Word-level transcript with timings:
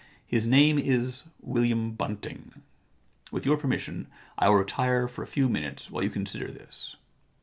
His 0.25 0.47
name 0.47 0.79
is 0.79 1.21
William 1.43 1.91
Bunting. 1.91 2.63
With 3.29 3.45
your 3.45 3.55
permission 3.55 4.07
I 4.35 4.49
will 4.49 4.55
retire 4.55 5.07
for 5.07 5.21
a 5.21 5.27
few 5.27 5.47
minutes 5.47 5.91
while 5.91 6.01
you 6.03 6.09
consider 6.09 6.51
this.' 6.51 6.95